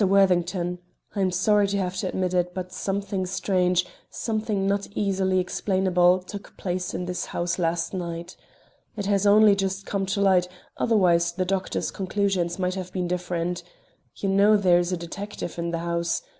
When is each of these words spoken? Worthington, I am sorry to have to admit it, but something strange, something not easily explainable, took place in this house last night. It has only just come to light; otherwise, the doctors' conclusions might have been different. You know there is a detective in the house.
Worthington, 0.03 0.79
I 1.15 1.21
am 1.21 1.29
sorry 1.29 1.67
to 1.67 1.77
have 1.77 1.95
to 1.97 2.07
admit 2.07 2.33
it, 2.33 2.55
but 2.55 2.71
something 2.73 3.27
strange, 3.27 3.85
something 4.09 4.65
not 4.65 4.87
easily 4.95 5.37
explainable, 5.39 6.23
took 6.23 6.57
place 6.57 6.95
in 6.95 7.05
this 7.05 7.25
house 7.25 7.59
last 7.59 7.93
night. 7.93 8.35
It 8.97 9.05
has 9.05 9.27
only 9.27 9.55
just 9.55 9.85
come 9.85 10.07
to 10.07 10.19
light; 10.19 10.47
otherwise, 10.75 11.33
the 11.33 11.45
doctors' 11.45 11.91
conclusions 11.91 12.57
might 12.57 12.73
have 12.73 12.91
been 12.91 13.07
different. 13.07 13.61
You 14.15 14.29
know 14.29 14.57
there 14.57 14.79
is 14.79 14.91
a 14.91 14.97
detective 14.97 15.59
in 15.59 15.69
the 15.69 15.77
house. 15.85 16.23